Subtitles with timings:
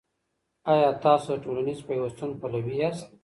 [0.73, 3.07] آيا تاسو د ټولنيز پيوستون پلوي ياست؟